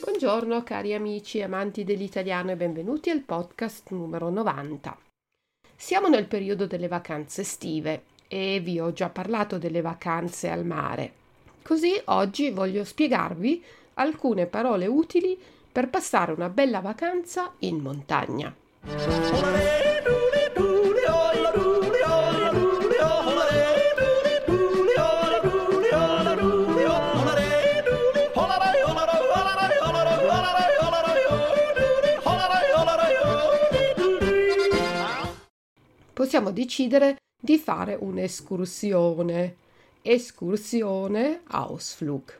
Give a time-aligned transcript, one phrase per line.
[0.00, 4.98] Buongiorno cari amici e amanti dell'italiano e benvenuti al podcast numero 90.
[5.76, 11.12] Siamo nel periodo delle vacanze estive e vi ho già parlato delle vacanze al mare.
[11.62, 13.62] Così oggi voglio spiegarvi
[13.94, 18.52] alcune parole utili per passare una bella vacanza in montagna.
[36.28, 39.56] Possiamo decidere di fare un'escursione.
[40.02, 42.38] Escursione, Ausflug.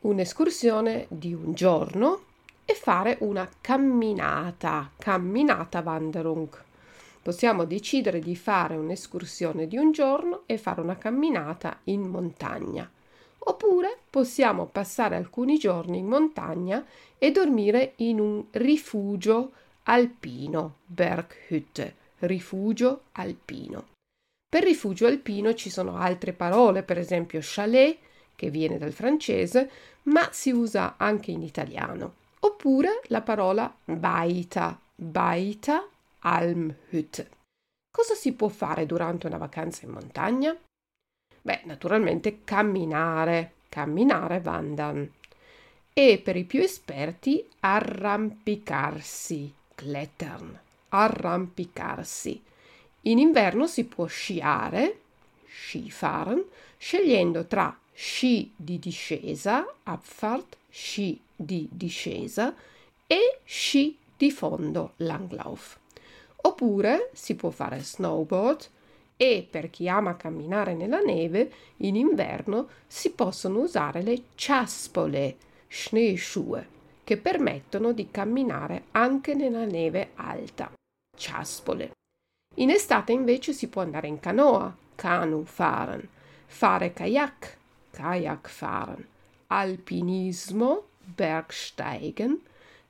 [0.00, 2.24] Un'escursione di un giorno
[2.66, 6.50] e fare una camminata, camminata Wanderung.
[7.22, 12.90] Possiamo decidere di fare un'escursione di un giorno e fare una camminata in montagna.
[13.38, 16.84] Oppure possiamo passare alcuni giorni in montagna
[17.16, 19.52] e dormire in un rifugio
[19.84, 23.88] alpino, Berghütte rifugio alpino.
[24.48, 27.98] Per rifugio alpino ci sono altre parole, per esempio chalet,
[28.34, 29.70] che viene dal francese,
[30.04, 32.14] ma si usa anche in italiano.
[32.40, 35.86] Oppure la parola baita, baita,
[36.20, 37.28] Almhütte.
[37.90, 40.56] Cosa si può fare durante una vacanza in montagna?
[41.42, 45.12] Beh, naturalmente camminare, camminare wandern.
[45.92, 52.42] E per i più esperti arrampicarsi, klettern arrampicarsi.
[53.02, 55.00] In inverno si può sciare,
[55.46, 56.44] Skifahren,
[56.76, 62.54] scegliendo tra sci di discesa, Abfahrt, sci di discesa
[63.06, 65.78] e sci di fondo, Langlauf.
[66.42, 68.68] Oppure si può fare snowboard
[69.16, 75.36] e per chi ama camminare nella neve, in inverno si possono usare le ciaspole,
[75.66, 76.68] Schneeschuhe,
[77.02, 80.77] che permettono di camminare anche nella neve alta
[81.18, 81.90] ciaspole.
[82.54, 86.08] In estate invece si può andare in canoa, Kanu fahren,
[86.46, 87.56] fare kayak,
[87.90, 89.06] Kayak fahren,
[89.48, 92.40] alpinismo, Bergsteigen,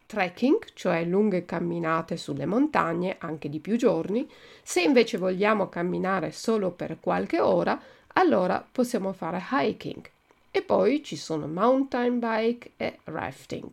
[0.07, 4.29] trekking, cioè lunghe camminate sulle montagne, anche di più giorni.
[4.63, 7.81] Se invece vogliamo camminare solo per qualche ora,
[8.15, 10.11] allora possiamo fare hiking.
[10.51, 13.71] E poi ci sono mountain bike e rafting.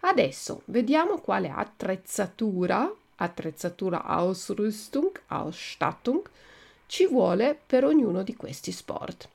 [0.00, 2.92] Adesso vediamo quale attrezzatura
[3.22, 6.28] attrezzatura Ausrüstung, Ausstattung,
[6.86, 9.28] ci vuole per ognuno di questi sport.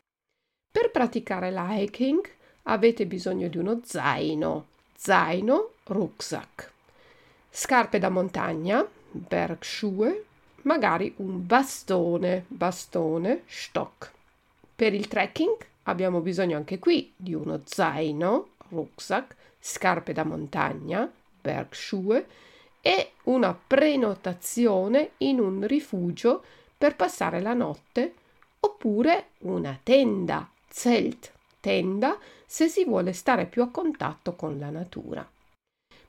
[0.72, 2.30] Per praticare l'hiking
[2.64, 6.72] avete bisogno di uno zaino, zaino, rucksack,
[7.50, 10.26] scarpe da montagna, Bergschuhe,
[10.64, 14.12] magari un bastone, bastone, stock.
[14.76, 21.10] Per il trekking abbiamo bisogno anche qui di uno zaino, rucksack, scarpe da montagna,
[21.42, 22.26] bergschuhe
[22.88, 26.42] e una prenotazione in un rifugio
[26.78, 28.14] per passare la notte
[28.62, 35.30] oppure una tenda, zelt, tenda se si vuole stare più a contatto con la natura.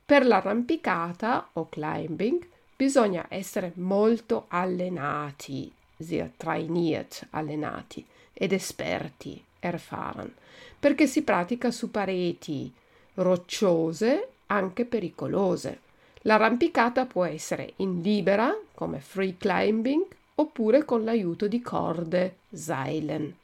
[0.05, 10.33] Per l'arrampicata o climbing bisogna essere molto allenati, sehr trainiert, allenati ed esperti, erfahren,
[10.79, 12.73] perché si pratica su pareti
[13.15, 15.87] rocciose, anche pericolose.
[16.23, 20.05] L'arrampicata può essere in libera, come free climbing,
[20.35, 23.35] oppure con l'aiuto di corde, Seilen.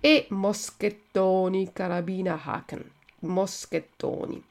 [0.00, 4.44] E moschettoni, carabina Haken, moschettoni.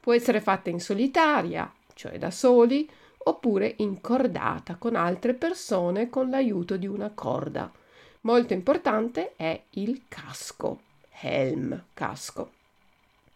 [0.00, 2.88] Può essere fatta in solitaria, cioè da soli,
[3.22, 7.70] oppure incordata con altre persone con l'aiuto di una corda.
[8.22, 10.80] Molto importante è il casco,
[11.20, 12.52] helm, casco.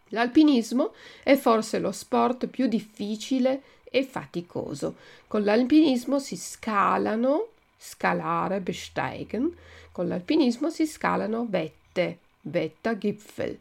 [0.08, 0.92] L'alpinismo
[1.22, 4.96] è forse lo sport più difficile e faticoso.
[5.26, 9.54] Con l'alpinismo si scalano scalare, besteigen.
[9.92, 13.58] Con l'alpinismo si scalano vette, vetta, Gipfel,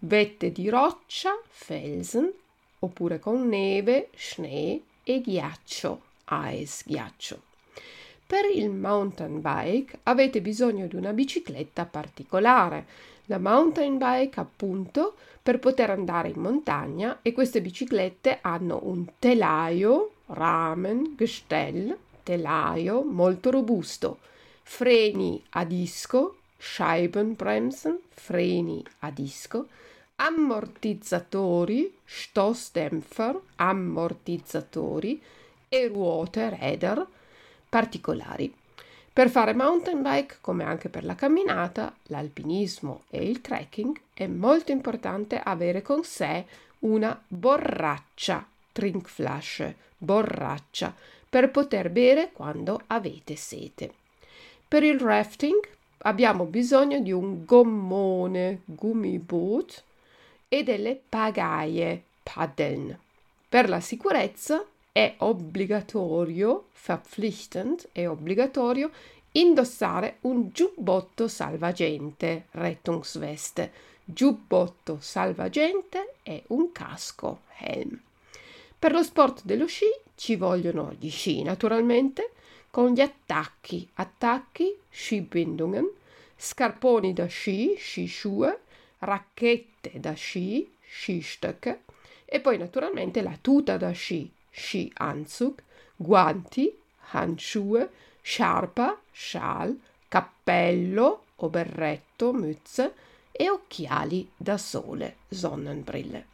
[0.00, 2.32] vette di roccia, Felsen,
[2.80, 7.42] oppure con neve, Schnee e ghiaccio, Eis, ghiaccio.
[8.26, 12.86] Per il mountain bike avete bisogno di una bicicletta particolare.
[13.30, 20.12] La mountain bike, appunto, per poter andare in montagna e queste biciclette hanno un telaio,
[20.28, 24.18] ramen, gestell, telaio molto robusto,
[24.62, 29.68] freni a disco, Scheibenbremsen, freni a disco,
[30.16, 35.22] ammortizzatori, Stoßdämpfer, ammortizzatori
[35.68, 37.06] e ruote Räder
[37.68, 38.57] particolari.
[39.18, 44.70] Per fare mountain bike, come anche per la camminata, l'alpinismo e il trekking, è molto
[44.70, 46.44] importante avere con sé
[46.80, 50.94] una borraccia, Trinkflasche, borraccia,
[51.28, 53.92] per poter bere quando avete sete.
[54.68, 55.68] Per il rafting
[56.02, 59.82] abbiamo bisogno di un gommone, Gummiboot,
[60.46, 62.96] e delle pagaie, Paddeln.
[63.48, 64.64] Per la sicurezza
[64.98, 68.90] è obbligatorio, verpflichtend, è obbligatorio
[69.30, 73.86] indossare un giubbotto salvagente, Rettungsweste.
[74.02, 77.96] Giubbotto salvagente e un casco, Helm.
[78.76, 79.86] Per lo sport dello sci
[80.16, 82.30] ci vogliono gli sci naturalmente,
[82.68, 85.88] con gli attacchi, attacchi, Skibindungen,
[86.36, 88.58] scarponi da sci, Skischuhe,
[88.98, 91.82] racchette da sci, Skistöcke
[92.24, 94.28] e poi naturalmente la tuta da sci,
[94.58, 95.62] Skianzug,
[95.94, 96.76] guanti,
[97.10, 97.88] Handschuhe,
[98.20, 99.78] sciarpa, schal,
[100.08, 102.92] cappello o berretto, mütze
[103.30, 106.26] e occhiali da sole, Sonnenbrille.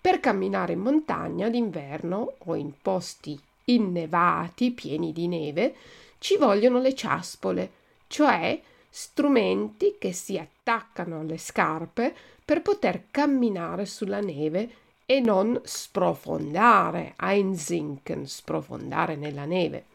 [0.00, 5.74] Per camminare in montagna d'inverno o in posti innevati, pieni di neve,
[6.18, 7.72] ci vogliono le ciaspole,
[8.06, 12.14] cioè strumenti che si attaccano alle scarpe
[12.44, 14.70] per poter camminare sulla neve
[15.10, 19.86] e non sprofondare, einsinken, sprofondare nella neve.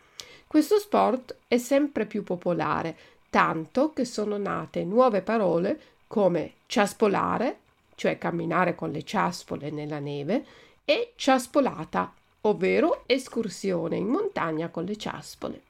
[0.47, 2.97] Questo sport è sempre più popolare,
[3.29, 7.57] tanto che sono nate nuove parole come ciaspolare,
[7.93, 10.45] cioè camminare con le ciaspole nella neve,
[10.83, 15.61] e ciaspolata, ovvero escursione in montagna con le ciaspole.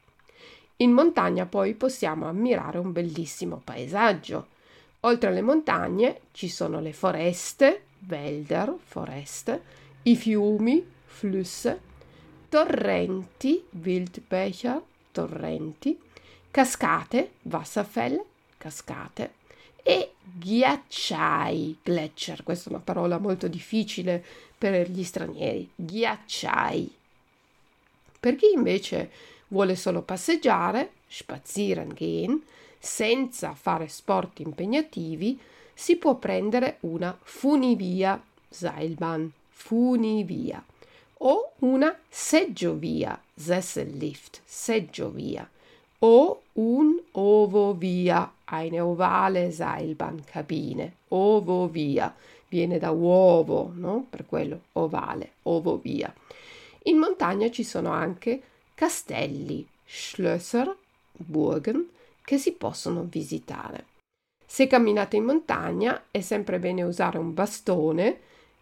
[0.77, 4.47] In montagna poi possiamo ammirare un bellissimo paesaggio.
[5.01, 9.61] Oltre alle montagne ci sono le foreste, Wälder, foreste,
[10.03, 11.79] i fiumi, Flüsse,
[12.49, 14.81] torrenti, Wildbecher,
[15.11, 15.99] torrenti,
[16.51, 18.23] cascate, Wasserfälle,
[18.57, 19.33] cascate,
[19.83, 24.23] e ghiacciai, gletscher, questa è una parola molto difficile
[24.57, 26.95] per gli stranieri, ghiacciai.
[28.19, 29.11] Per chi invece
[29.49, 32.41] vuole solo passeggiare, spazieren gehen,
[32.79, 35.39] senza fare sport impegnativi,
[35.73, 40.63] si può prendere una funivia, Seilbahn, funivia,
[41.19, 45.49] o una seggiovia, Sessellift, seggiovia,
[45.99, 52.13] o un ovovia, eine ovale Seilbahnkabine, ovovia,
[52.49, 54.05] viene da uovo, no?
[54.09, 56.13] Per quello ovale, ovovia.
[56.83, 58.41] In montagna ci sono anche
[58.75, 60.75] castelli, Schlösser,
[61.13, 61.87] Burgen,
[62.23, 63.85] che si possono visitare.
[64.53, 68.19] Se camminate in montagna è sempre bene usare un bastone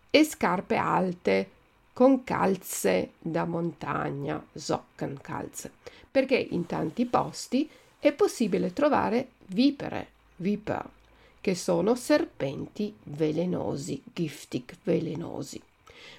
[0.10, 1.50] e scarpe alte,
[1.92, 5.70] con calze da montagna, Sockenkalze,
[6.10, 7.70] perché in tanti posti
[8.00, 10.08] è possibile trovare vipere,
[10.38, 10.88] viper,
[11.42, 15.62] che sono serpenti velenosi, giftig velenosi.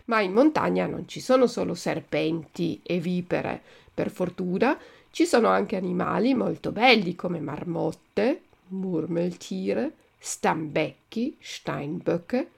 [0.04, 3.62] Ma in montagna non ci sono solo serpenti e vipere,
[3.94, 4.78] per fortuna
[5.10, 12.50] ci sono anche animali molto belli come marmotte, murmeltiere, stambecchi, steinböcke,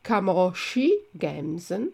[0.00, 1.90] camosci, gemsen,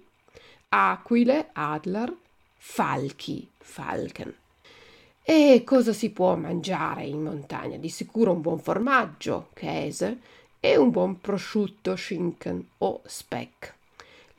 [0.69, 2.15] aquile, adler,
[2.57, 4.35] falchi, falken.
[5.25, 7.77] E cosa si può mangiare in montagna?
[7.77, 10.19] Di sicuro un buon formaggio, käse,
[10.59, 13.75] e un buon prosciutto, schinken o speck.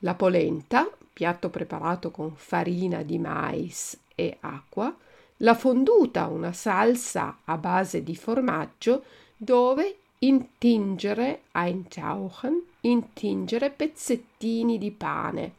[0.00, 4.94] La polenta, piatto preparato con farina di mais e acqua,
[5.38, 9.04] la fonduta, una salsa a base di formaggio
[9.36, 15.52] dove intingere, eintauchen, intingere pezzettini di pane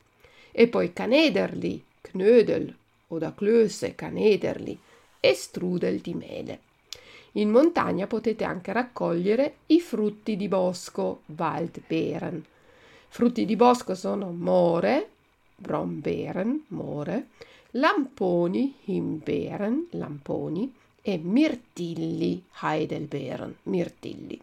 [0.52, 2.76] e poi canederli, knödel
[3.10, 4.80] o da klöße, canederli
[5.20, 6.60] e strudel di mele.
[7.34, 12.44] In montagna potete anche raccogliere i frutti di bosco, Waldbeeren.
[13.10, 15.10] Frutti di bosco sono more,
[15.58, 17.28] Brombeeren, more,
[17.78, 24.42] lamponi, Himbeeren, lamponi e mirtilli, Heidelbeeren, mirtilli.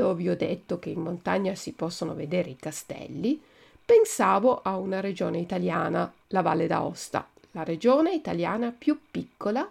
[0.00, 3.40] quando vi ho detto che in montagna si possono vedere i castelli,
[3.84, 7.28] pensavo a una regione italiana, la Valle d'Aosta.
[7.52, 9.68] La regione italiana più piccola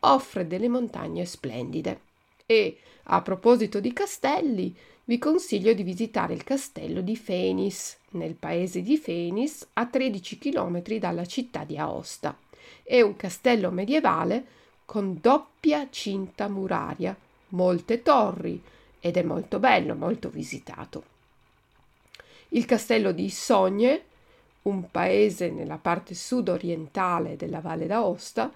[0.00, 2.11] offre delle montagne splendide.
[2.52, 8.82] E a proposito di castelli, vi consiglio di visitare il castello di Fenis, nel paese
[8.82, 12.36] di Fenis, a 13 km dalla città di Aosta.
[12.82, 14.44] È un castello medievale
[14.84, 17.16] con doppia cinta muraria,
[17.48, 18.62] molte torri,
[19.00, 21.04] ed è molto bello, molto visitato.
[22.50, 24.02] Il castello di Sogne,
[24.62, 28.52] un paese nella parte sud-orientale della Valle d'Aosta,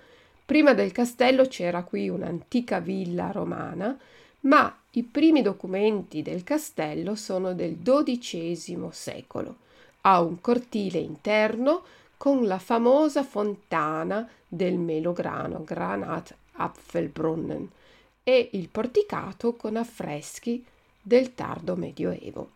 [0.47, 3.99] prima del castello c'era qui un'antica villa romana,
[4.43, 9.57] ma i primi documenti del castello sono del XII secolo.
[10.03, 11.83] Ha un cortile interno
[12.17, 17.69] con la famosa fontana del melograno Granat Apfelbrunnen,
[18.23, 20.65] e il porticato con affreschi
[21.03, 22.50] del tardo medioevo.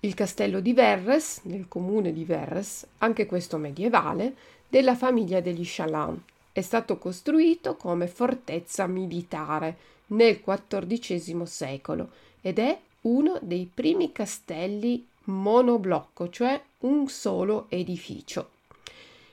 [0.00, 4.34] Il castello di Verres, nel comune di Verres, anche questo medievale,
[4.68, 6.20] della famiglia degli Chaland,
[6.52, 9.76] è stato costruito come fortezza militare
[10.08, 18.50] nel XIV secolo ed è uno dei primi castelli monoblocco, cioè un solo edificio.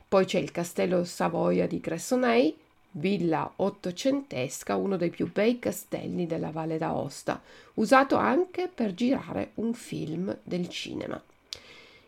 [0.07, 2.55] Poi c'è il castello Savoia di Gressoney,
[2.91, 7.41] villa ottocentesca, uno dei più bei castelli della Valle d'Aosta,
[7.75, 11.21] usato anche per girare un film del cinema.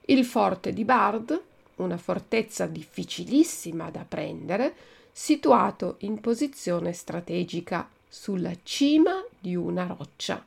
[0.06, 1.42] Il forte di Bard,
[1.78, 4.74] una fortezza difficilissima da prendere,
[5.12, 10.44] situato in posizione strategica sulla cima di una roccia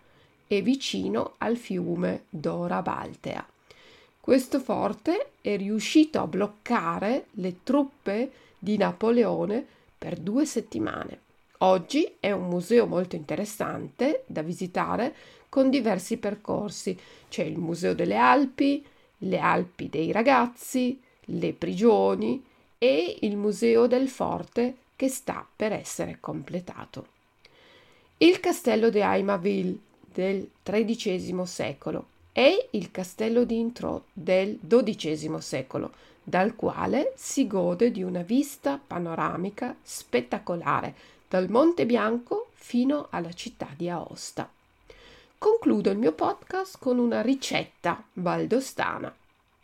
[0.46, 3.46] e vicino al fiume Dora Baltea.
[4.20, 9.64] Questo forte è riuscito a bloccare le truppe di Napoleone
[9.96, 11.20] per due settimane.
[11.58, 15.14] Oggi è un museo molto interessante da visitare
[15.48, 16.98] con diversi percorsi.
[17.28, 18.84] C'è il Museo delle Alpi,
[19.18, 20.98] le Alpi dei ragazzi,
[21.38, 22.42] le prigioni
[22.78, 27.06] e il Museo del Forte che sta per essere completato.
[28.18, 29.78] Il castello di Aimaville
[30.12, 37.90] del XIII secolo e il castello di Intro del XII secolo dal quale si gode
[37.90, 40.94] di una vista panoramica spettacolare
[41.28, 44.50] dal Monte Bianco fino alla città di Aosta.
[45.38, 49.14] Concludo il mio podcast con una ricetta valdostana.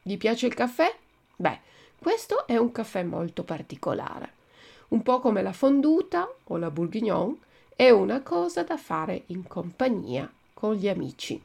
[0.02, 0.94] Vi piace il caffè?
[1.36, 1.60] Beh,
[1.98, 4.32] questo è un caffè molto particolare.
[4.88, 7.38] Un po' come la fonduta o la bourguignon,
[7.74, 11.38] è una cosa da fare in compagnia con gli amici.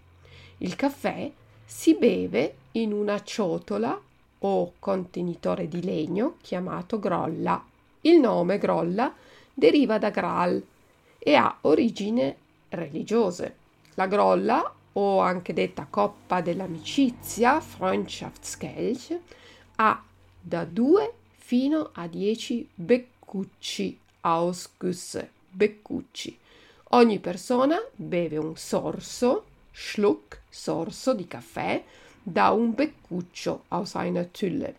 [0.60, 1.30] Il caffè
[1.66, 4.00] si beve in una ciotola
[4.40, 7.64] o contenitore di legno chiamato grolla.
[8.02, 9.14] Il nome grolla
[9.54, 10.64] deriva da Graal
[11.20, 12.34] e ha origini
[12.70, 13.58] religiose.
[13.96, 19.20] La grolla, o anche detta coppa dell'amicizia, Freundschaftskelch,
[19.82, 20.04] ha
[20.40, 26.38] da 2 fino a 10 beccucci Ausgüsse, beccucci.
[26.90, 31.84] Ogni persona beve un sorso, Schluck, sorso di caffè,
[32.22, 34.76] da un beccuccio aus einer Tülle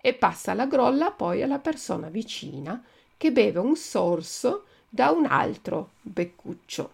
[0.00, 2.82] e passa la grolla poi alla persona vicina
[3.18, 6.90] che beve un sorso da un altro beccuccio.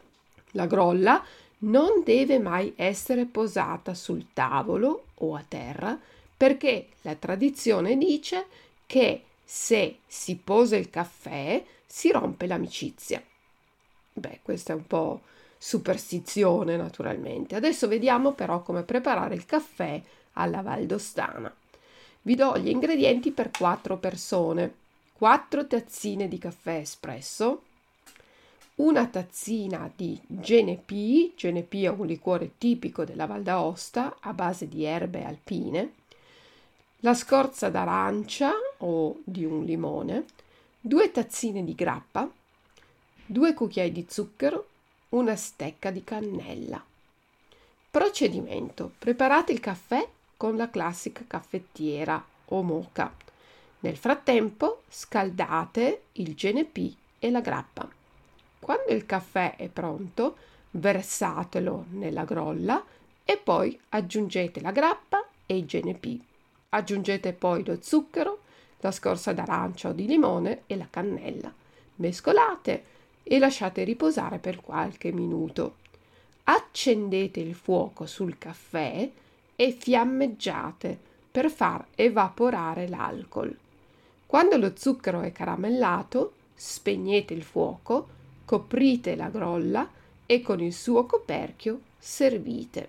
[0.53, 1.25] La grolla
[1.59, 5.99] non deve mai essere posata sul tavolo o a terra
[6.39, 8.47] perché la tradizione dice
[8.87, 13.23] che se si posa il caffè si rompe l'amicizia.
[14.13, 15.23] Beh, questa è un po'
[15.59, 17.57] superstizione naturalmente.
[17.57, 20.01] Adesso vediamo però come preparare il caffè
[20.35, 21.55] alla Valdostana.
[22.23, 24.75] Vi do gli ingredienti per 4 persone.
[25.15, 27.63] 4 tazzine di caffè espresso,
[28.77, 34.85] una tazzina di Genepi, Genepi è un liquore tipico della Val d'Aosta a base di
[34.85, 35.95] erbe alpine,
[37.03, 40.25] la scorza d'arancia o di un limone,
[40.81, 42.29] due tazzine di grappa,
[43.25, 44.67] due cucchiai di zucchero,
[45.11, 46.85] una stecca di cannella.
[47.91, 48.93] Procedimento.
[48.99, 53.15] Preparate il caffè con la classica caffettiera o moca.
[53.81, 57.89] Nel frattempo scaldate il genepi e la grappa.
[58.59, 60.37] Quando il caffè è pronto,
[60.73, 62.85] versatelo nella grolla
[63.25, 66.23] e poi aggiungete la grappa e il genepi.
[66.71, 68.41] Aggiungete poi lo zucchero,
[68.81, 71.53] la scorza d'arancia o di limone e la cannella.
[71.97, 72.85] Mescolate
[73.23, 75.77] e lasciate riposare per qualche minuto.
[76.45, 79.11] Accendete il fuoco sul caffè
[79.57, 80.99] e fiammeggiate
[81.31, 83.57] per far evaporare l'alcol.
[84.27, 88.17] Quando lo zucchero è caramellato, spegnete il fuoco
[88.49, 89.87] coprite la grolla
[90.25, 92.89] e con il suo coperchio servite.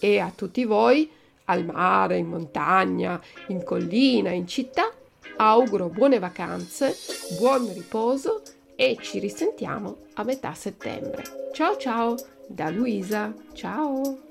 [0.00, 1.08] e a tutti voi
[1.44, 4.92] al mare, in montagna, in collina, in città,
[5.36, 6.92] auguro buone vacanze,
[7.38, 8.42] buon riposo
[8.74, 11.22] e ci risentiamo a metà settembre.
[11.52, 12.16] Ciao ciao
[12.48, 14.26] da Luisa, ciao!